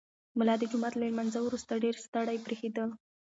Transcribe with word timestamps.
ملا 0.39 0.55
د 0.59 0.63
جومات 0.71 0.93
له 0.97 1.05
لمانځه 1.09 1.39
وروسته 1.43 1.81
ډېر 1.83 1.95
ستړی 2.05 2.37
برېښېده. 2.45 2.85